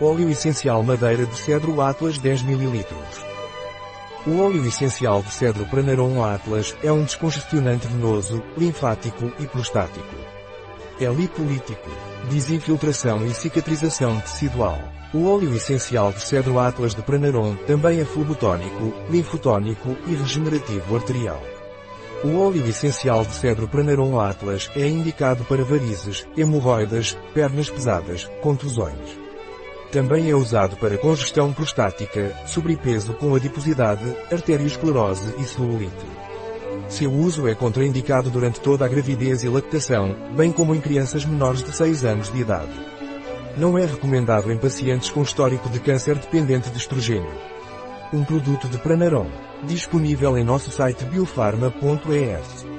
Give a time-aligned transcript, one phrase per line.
[0.00, 2.84] Óleo essencial madeira de cedro Atlas 10 ml.
[4.26, 10.16] O óleo essencial de cedro Pranarum Atlas é um descongestionante venoso, linfático e prostático.
[11.00, 11.88] É lipolítico,
[12.28, 14.80] desinfiltração e cicatrização tecidual.
[15.12, 21.40] O óleo essencial de cedro Atlas de Pranarum também é flebotónico, linfotónico e regenerativo arterial.
[22.24, 29.22] O óleo essencial de cedro Pranarum Atlas é indicado para varizes, hemorroidas, pernas pesadas, contusões.
[29.94, 36.04] Também é usado para congestão prostática, sobrepeso com adiposidade, arteriosclerose e celulite.
[36.88, 41.62] Seu uso é contraindicado durante toda a gravidez e lactação, bem como em crianças menores
[41.62, 42.72] de 6 anos de idade.
[43.56, 47.30] Não é recomendado em pacientes com histórico de câncer dependente de estrogênio.
[48.12, 49.30] Um produto de Pranarom,
[49.62, 52.73] disponível em nosso site biofarma.es.